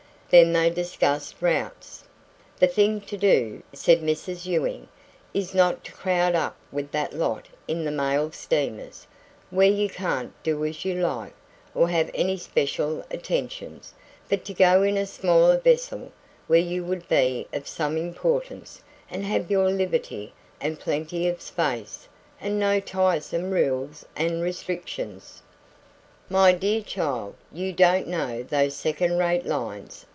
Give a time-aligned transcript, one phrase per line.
[0.33, 2.05] Then they discussed routes.
[2.57, 4.87] "The thing to do," said Mrs Ewing,
[5.33, 9.07] "is not to crowd up with that lot in the mail steamers,
[9.49, 11.33] where you can't do as you like,
[11.75, 13.93] or have any special attentions,
[14.29, 16.13] but to go in a smaller vessel,
[16.47, 20.31] where you would be of some importance, and have your liberty,
[20.61, 22.07] and plenty of space,
[22.39, 25.41] and no tiresome rules and restrictions"
[26.29, 30.05] "My dear child, you don't know those second rate lines.